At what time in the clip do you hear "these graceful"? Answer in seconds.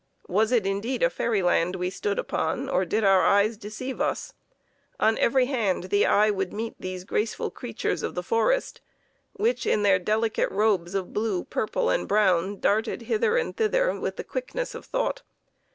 6.79-7.51